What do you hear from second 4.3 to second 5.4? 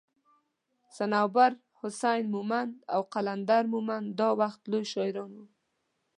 وخت لوي شاعران